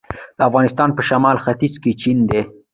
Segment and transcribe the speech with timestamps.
[0.37, 2.41] د افغانستان په شمال ختیځ کې چین دی